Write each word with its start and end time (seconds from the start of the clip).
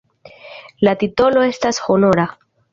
La 0.87 0.95
titolo 1.05 1.45
estas 1.51 1.85
honora. 1.87 2.29